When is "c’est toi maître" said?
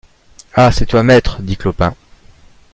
0.71-1.43